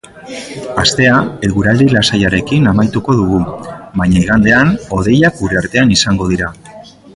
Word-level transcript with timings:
Astea 0.83 1.17
eguraldi 1.47 1.85
lasaiarekin 1.91 2.71
amaituko 2.71 3.17
dugu, 3.19 3.43
baina 4.01 4.19
igandean 4.25 4.75
hodeiak 4.97 5.41
gure 5.43 5.63
artean 5.65 5.97
izango 6.01 6.35
dira. 6.35 6.53